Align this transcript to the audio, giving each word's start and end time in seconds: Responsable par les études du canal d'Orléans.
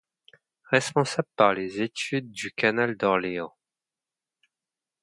Responsable 0.71 1.27
par 1.35 1.53
les 1.53 1.83
études 1.83 2.31
du 2.31 2.51
canal 2.53 2.97
d'Orléans. 2.97 3.53